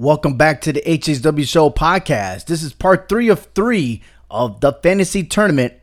Welcome 0.00 0.38
back 0.38 0.62
to 0.62 0.72
the 0.72 0.80
HHW 0.80 1.46
Show 1.46 1.68
podcast. 1.68 2.46
This 2.46 2.62
is 2.62 2.72
part 2.72 3.06
three 3.06 3.28
of 3.28 3.48
three 3.54 4.02
of 4.30 4.62
the 4.62 4.72
fantasy 4.72 5.22
tournament 5.22 5.74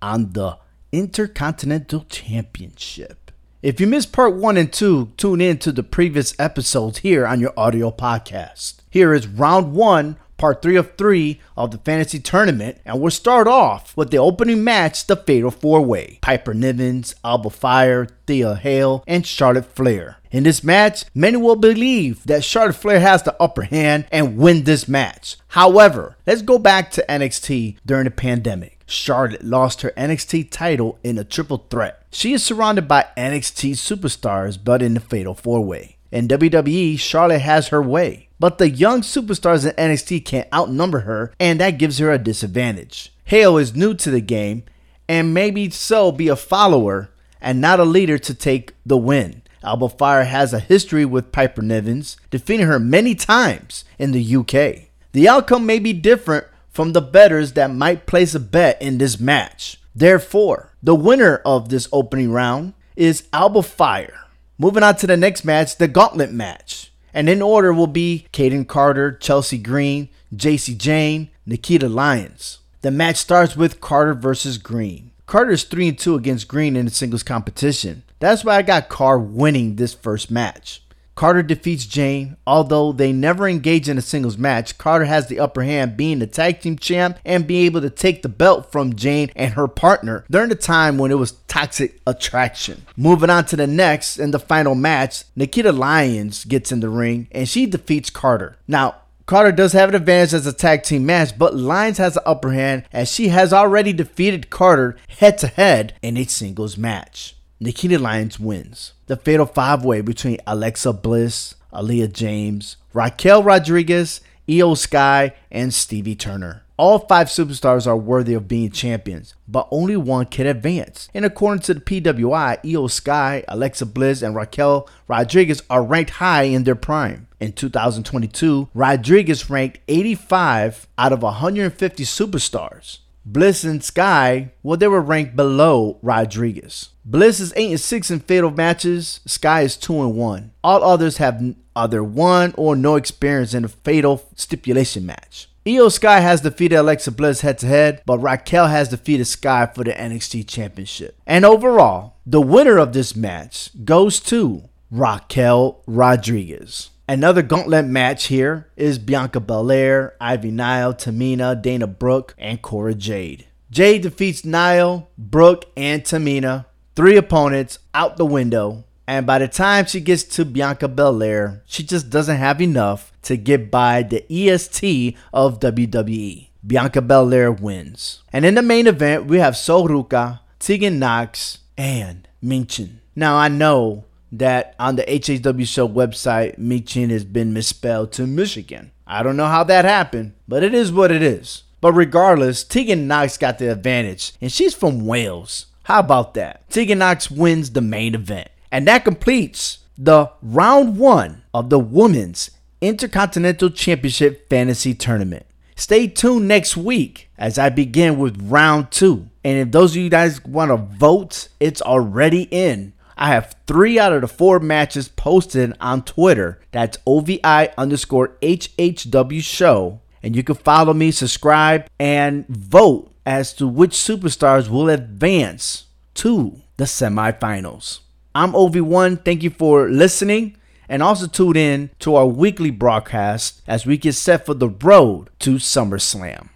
on 0.00 0.32
the 0.32 0.56
Intercontinental 0.90 2.06
Championship. 2.08 3.30
If 3.60 3.78
you 3.78 3.86
missed 3.86 4.10
part 4.10 4.34
one 4.34 4.56
and 4.56 4.72
two, 4.72 5.12
tune 5.18 5.42
in 5.42 5.58
to 5.58 5.70
the 5.70 5.82
previous 5.82 6.34
episodes 6.40 7.00
here 7.00 7.26
on 7.26 7.40
your 7.40 7.52
audio 7.58 7.90
podcast. 7.90 8.76
Here 8.88 9.12
is 9.12 9.28
round 9.28 9.74
one 9.74 10.16
part 10.38 10.62
three 10.62 10.76
of 10.76 10.96
three 10.96 11.40
of 11.56 11.72
the 11.72 11.78
fantasy 11.78 12.18
tournament, 12.18 12.78
and 12.84 13.00
we'll 13.00 13.10
start 13.10 13.46
off 13.46 13.94
with 13.96 14.10
the 14.10 14.18
opening 14.18 14.64
match, 14.64 15.06
the 15.06 15.16
Fatal 15.16 15.50
Four 15.50 15.84
Way 15.84 16.18
Piper 16.22 16.54
Nivens, 16.54 17.14
Alba 17.22 17.50
Fire, 17.50 18.08
Thea 18.26 18.54
Hale, 18.54 19.04
and 19.06 19.26
Charlotte 19.26 19.66
Flair. 19.66 20.16
In 20.30 20.44
this 20.44 20.62
match, 20.62 21.04
many 21.14 21.36
will 21.36 21.56
believe 21.56 22.24
that 22.24 22.44
Charlotte 22.44 22.76
Flair 22.76 23.00
has 23.00 23.22
the 23.22 23.36
upper 23.40 23.62
hand 23.62 24.06
and 24.12 24.36
win 24.36 24.64
this 24.64 24.86
match. 24.86 25.36
However, 25.48 26.16
let's 26.26 26.42
go 26.42 26.58
back 26.58 26.90
to 26.92 27.04
NXT 27.08 27.76
during 27.84 28.04
the 28.04 28.10
pandemic. 28.10 28.78
Charlotte 28.86 29.44
lost 29.44 29.82
her 29.82 29.92
NXT 29.96 30.50
title 30.50 30.98
in 31.02 31.18
a 31.18 31.24
triple 31.24 31.66
threat. 31.70 32.06
She 32.10 32.32
is 32.32 32.42
surrounded 32.42 32.88
by 32.88 33.06
NXT 33.16 33.72
superstars, 33.72 34.58
but 34.62 34.82
in 34.82 34.94
the 34.94 35.00
Fatal 35.00 35.34
Four 35.34 35.64
Way. 35.64 35.96
In 36.10 36.28
WWE, 36.28 36.98
Charlotte 36.98 37.40
has 37.40 37.68
her 37.68 37.82
way. 37.82 38.27
But 38.40 38.58
the 38.58 38.70
young 38.70 39.00
superstars 39.02 39.64
in 39.64 39.74
NXT 39.76 40.24
can't 40.24 40.52
outnumber 40.52 41.00
her, 41.00 41.32
and 41.40 41.60
that 41.60 41.78
gives 41.78 41.98
her 41.98 42.12
a 42.12 42.18
disadvantage. 42.18 43.12
Hale 43.24 43.58
is 43.58 43.74
new 43.74 43.94
to 43.94 44.10
the 44.10 44.20
game, 44.20 44.64
and 45.08 45.34
maybe 45.34 45.70
so 45.70 46.12
be 46.12 46.28
a 46.28 46.36
follower 46.36 47.10
and 47.40 47.60
not 47.60 47.80
a 47.80 47.84
leader 47.84 48.18
to 48.18 48.34
take 48.34 48.74
the 48.86 48.96
win. 48.96 49.42
Alba 49.62 49.88
Fire 49.88 50.24
has 50.24 50.52
a 50.52 50.60
history 50.60 51.04
with 51.04 51.32
Piper 51.32 51.62
Nivens, 51.62 52.16
defeating 52.30 52.66
her 52.66 52.78
many 52.78 53.14
times 53.14 53.84
in 53.98 54.12
the 54.12 54.36
UK. 54.36 54.88
The 55.12 55.28
outcome 55.28 55.66
may 55.66 55.78
be 55.78 55.92
different 55.92 56.46
from 56.70 56.92
the 56.92 57.00
betters 57.00 57.54
that 57.54 57.74
might 57.74 58.06
place 58.06 58.34
a 58.34 58.40
bet 58.40 58.80
in 58.80 58.98
this 58.98 59.18
match. 59.18 59.80
Therefore, 59.94 60.72
the 60.80 60.94
winner 60.94 61.42
of 61.44 61.70
this 61.70 61.88
opening 61.92 62.30
round 62.30 62.74
is 62.94 63.26
Alba 63.32 63.62
Fire. 63.62 64.26
Moving 64.58 64.82
on 64.82 64.96
to 64.96 65.06
the 65.06 65.16
next 65.16 65.44
match, 65.44 65.76
the 65.76 65.88
Gauntlet 65.88 66.32
match. 66.32 66.92
And 67.18 67.28
in 67.28 67.42
order 67.42 67.72
will 67.72 67.88
be 67.88 68.28
Kayden 68.32 68.68
Carter, 68.68 69.10
Chelsea 69.10 69.58
Green, 69.58 70.08
Jacy 70.32 70.76
Jayne, 70.76 71.30
Nikita 71.46 71.88
Lyons. 71.88 72.60
The 72.82 72.92
match 72.92 73.16
starts 73.16 73.56
with 73.56 73.80
Carter 73.80 74.14
versus 74.14 74.56
Green. 74.56 75.10
Carter 75.26 75.50
is 75.50 75.64
3 75.64 75.90
2 75.90 76.14
against 76.14 76.46
Green 76.46 76.76
in 76.76 76.84
the 76.84 76.92
singles 76.92 77.24
competition. 77.24 78.04
That's 78.20 78.44
why 78.44 78.54
I 78.54 78.62
got 78.62 78.88
Carr 78.88 79.18
winning 79.18 79.74
this 79.74 79.94
first 79.94 80.30
match. 80.30 80.80
Carter 81.18 81.42
defeats 81.42 81.84
Jayne. 81.84 82.36
Although 82.46 82.92
they 82.92 83.12
never 83.12 83.48
engage 83.48 83.88
in 83.88 83.98
a 83.98 84.00
singles 84.00 84.38
match, 84.38 84.78
Carter 84.78 85.06
has 85.06 85.26
the 85.26 85.40
upper 85.40 85.64
hand 85.64 85.96
being 85.96 86.20
the 86.20 86.28
tag 86.28 86.60
team 86.60 86.78
champ 86.78 87.18
and 87.24 87.44
being 87.44 87.64
able 87.64 87.80
to 87.80 87.90
take 87.90 88.22
the 88.22 88.28
belt 88.28 88.70
from 88.70 88.94
Jayne 88.94 89.32
and 89.34 89.54
her 89.54 89.66
partner 89.66 90.24
during 90.30 90.48
the 90.48 90.54
time 90.54 90.96
when 90.96 91.10
it 91.10 91.18
was 91.18 91.32
toxic 91.48 92.00
attraction. 92.06 92.86
Moving 92.96 93.30
on 93.30 93.46
to 93.46 93.56
the 93.56 93.66
next 93.66 94.20
and 94.20 94.32
the 94.32 94.38
final 94.38 94.76
match, 94.76 95.24
Nikita 95.34 95.72
Lyons 95.72 96.44
gets 96.44 96.70
in 96.70 96.78
the 96.78 96.88
ring 96.88 97.26
and 97.32 97.48
she 97.48 97.66
defeats 97.66 98.10
Carter. 98.10 98.56
Now, 98.68 98.94
Carter 99.26 99.50
does 99.50 99.72
have 99.72 99.88
an 99.88 99.96
advantage 99.96 100.34
as 100.34 100.46
a 100.46 100.52
tag 100.52 100.84
team 100.84 101.04
match, 101.04 101.36
but 101.36 101.56
Lyons 101.56 101.98
has 101.98 102.14
the 102.14 102.28
upper 102.28 102.52
hand 102.52 102.84
as 102.92 103.10
she 103.10 103.30
has 103.30 103.52
already 103.52 103.92
defeated 103.92 104.50
Carter 104.50 104.96
head 105.08 105.36
to 105.38 105.48
head 105.48 105.94
in 106.00 106.16
a 106.16 106.22
singles 106.22 106.78
match. 106.78 107.34
Nikita 107.60 107.98
Lyons 107.98 108.38
wins. 108.38 108.92
The 109.06 109.16
fatal 109.16 109.44
five 109.44 109.84
way 109.84 110.00
between 110.00 110.38
Alexa 110.46 110.92
Bliss, 110.92 111.56
Aleah 111.72 112.12
James, 112.12 112.76
Raquel 112.92 113.42
Rodriguez, 113.42 114.20
Iyo 114.48 114.76
Sky, 114.76 115.32
and 115.50 115.74
Stevie 115.74 116.14
Turner. 116.14 116.62
All 116.76 117.00
five 117.00 117.26
superstars 117.26 117.88
are 117.88 117.96
worthy 117.96 118.34
of 118.34 118.46
being 118.46 118.70
champions, 118.70 119.34
but 119.48 119.66
only 119.72 119.96
one 119.96 120.26
can 120.26 120.46
advance. 120.46 121.08
And 121.12 121.24
according 121.24 121.62
to 121.62 121.74
the 121.74 121.80
PWI, 121.80 122.62
Iyo 122.62 122.88
Sky, 122.88 123.42
Alexa 123.48 123.86
Bliss, 123.86 124.22
and 124.22 124.36
Raquel 124.36 124.88
Rodriguez 125.08 125.60
are 125.68 125.82
ranked 125.82 126.12
high 126.12 126.44
in 126.44 126.62
their 126.62 126.76
prime. 126.76 127.26
In 127.40 127.52
2022, 127.52 128.68
Rodriguez 128.72 129.50
ranked 129.50 129.80
85 129.88 130.86
out 130.96 131.12
of 131.12 131.22
150 131.22 132.04
superstars. 132.04 132.98
Bliss 133.30 133.62
and 133.62 133.84
Sky, 133.84 134.52
well, 134.62 134.78
they 134.78 134.88
were 134.88 135.02
ranked 135.02 135.36
below 135.36 135.98
Rodriguez. 136.00 136.88
Bliss 137.04 137.40
is 137.40 137.52
8 137.56 137.72
and 137.72 137.80
6 137.80 138.10
in 138.10 138.20
fatal 138.20 138.50
matches. 138.50 139.20
Sky 139.26 139.60
is 139.60 139.76
2 139.76 140.00
and 140.00 140.14
1. 140.14 140.52
All 140.64 140.82
others 140.82 141.18
have 141.18 141.54
either 141.76 142.02
one 142.02 142.54
or 142.56 142.74
no 142.74 142.96
experience 142.96 143.52
in 143.52 143.66
a 143.66 143.68
fatal 143.68 144.24
stipulation 144.34 145.04
match. 145.04 145.50
Iyo 145.66 145.92
Sky 145.92 146.20
has 146.20 146.40
defeated 146.40 146.76
Alexa 146.76 147.12
Bliss 147.12 147.42
head 147.42 147.58
to 147.58 147.66
head, 147.66 148.02
but 148.06 148.18
Raquel 148.18 148.68
has 148.68 148.88
defeated 148.88 149.26
Sky 149.26 149.66
for 149.74 149.84
the 149.84 149.92
NXT 149.92 150.48
Championship. 150.48 151.20
And 151.26 151.44
overall, 151.44 152.16
the 152.24 152.40
winner 152.40 152.78
of 152.78 152.94
this 152.94 153.14
match 153.14 153.68
goes 153.84 154.20
to 154.20 154.70
Raquel 154.90 155.82
Rodriguez. 155.86 156.88
Another 157.10 157.40
gauntlet 157.40 157.86
match 157.86 158.26
here 158.26 158.68
is 158.76 158.98
Bianca 158.98 159.40
Belair, 159.40 160.14
Ivy 160.20 160.50
Nile, 160.50 160.92
Tamina, 160.92 161.60
Dana 161.60 161.86
Brooke, 161.86 162.34
and 162.36 162.60
Cora 162.60 162.92
Jade. 162.92 163.46
Jade 163.70 164.02
defeats 164.02 164.44
Nile, 164.44 165.08
Brooke, 165.16 165.64
and 165.74 166.02
Tamina, 166.04 166.66
three 166.94 167.16
opponents 167.16 167.78
out 167.94 168.18
the 168.18 168.26
window. 168.26 168.84
And 169.06 169.26
by 169.26 169.38
the 169.38 169.48
time 169.48 169.86
she 169.86 170.00
gets 170.00 170.22
to 170.24 170.44
Bianca 170.44 170.86
Belair, 170.86 171.62
she 171.64 171.82
just 171.82 172.10
doesn't 172.10 172.36
have 172.36 172.60
enough 172.60 173.10
to 173.22 173.38
get 173.38 173.70
by 173.70 174.02
the 174.02 174.26
EST 174.30 175.16
of 175.32 175.60
WWE. 175.60 176.48
Bianca 176.66 177.00
Belair 177.00 177.50
wins. 177.50 178.22
And 178.34 178.44
in 178.44 178.54
the 178.54 178.60
main 178.60 178.86
event, 178.86 179.24
we 179.24 179.38
have 179.38 179.56
Sol 179.56 179.88
Ruca, 179.88 180.40
Tegan 180.58 180.98
Knox, 180.98 181.60
and 181.78 182.28
Michin. 182.44 182.96
Now 183.16 183.38
I 183.38 183.48
know 183.48 184.04
that 184.32 184.74
on 184.78 184.96
the 184.96 185.02
HHW 185.04 185.66
show 185.66 185.88
website, 185.88 186.58
Michin 186.58 187.10
has 187.10 187.24
been 187.24 187.52
misspelled 187.52 188.12
to 188.12 188.26
Michigan. 188.26 188.92
I 189.06 189.22
don't 189.22 189.36
know 189.36 189.46
how 189.46 189.64
that 189.64 189.84
happened, 189.84 190.34
but 190.46 190.62
it 190.62 190.74
is 190.74 190.92
what 190.92 191.10
it 191.10 191.22
is. 191.22 191.62
But 191.80 191.92
regardless, 191.92 192.64
Tegan 192.64 193.06
Knox 193.06 193.38
got 193.38 193.58
the 193.58 193.70
advantage, 193.70 194.32
and 194.40 194.52
she's 194.52 194.74
from 194.74 195.06
Wales. 195.06 195.66
How 195.84 196.00
about 196.00 196.34
that? 196.34 196.68
Tegan 196.68 196.98
Knox 196.98 197.30
wins 197.30 197.70
the 197.70 197.80
main 197.80 198.14
event. 198.14 198.48
And 198.70 198.86
that 198.86 199.04
completes 199.04 199.78
the 199.96 200.30
round 200.42 200.98
one 200.98 201.42
of 201.54 201.70
the 201.70 201.78
Women's 201.78 202.50
Intercontinental 202.80 203.70
Championship 203.70 204.48
Fantasy 204.50 204.94
Tournament. 204.94 205.46
Stay 205.74 206.08
tuned 206.08 206.46
next 206.48 206.76
week 206.76 207.30
as 207.38 207.58
I 207.58 207.68
begin 207.68 208.18
with 208.18 208.50
round 208.50 208.90
two. 208.90 209.28
And 209.44 209.58
if 209.58 209.70
those 209.70 209.92
of 209.92 210.02
you 210.02 210.10
guys 210.10 210.44
want 210.44 210.70
to 210.70 210.76
vote, 210.76 211.48
it's 211.60 211.80
already 211.80 212.48
in. 212.50 212.92
I 213.18 213.28
have 213.28 213.56
three 213.66 213.98
out 213.98 214.12
of 214.12 214.20
the 214.20 214.28
four 214.28 214.60
matches 214.60 215.08
posted 215.08 215.74
on 215.80 216.02
Twitter. 216.02 216.60
That's 216.70 216.98
OVI 217.04 217.70
underscore 217.76 218.36
HHW 218.40 219.42
show. 219.42 220.00
And 220.22 220.36
you 220.36 220.44
can 220.44 220.54
follow 220.54 220.94
me, 220.94 221.10
subscribe, 221.10 221.88
and 221.98 222.46
vote 222.46 223.12
as 223.26 223.52
to 223.54 223.66
which 223.66 223.92
superstars 223.92 224.68
will 224.68 224.88
advance 224.88 225.86
to 226.14 226.62
the 226.76 226.84
semifinals. 226.84 228.00
I'm 228.34 228.52
OV1. 228.52 229.24
Thank 229.24 229.42
you 229.42 229.50
for 229.50 229.88
listening. 229.88 230.56
And 230.88 231.02
also 231.02 231.26
tune 231.26 231.56
in 231.56 231.90
to 231.98 232.14
our 232.14 232.26
weekly 232.26 232.70
broadcast 232.70 233.62
as 233.66 233.84
we 233.84 233.98
get 233.98 234.14
set 234.14 234.46
for 234.46 234.54
the 234.54 234.68
road 234.68 235.30
to 235.40 235.56
SummerSlam. 235.56 236.48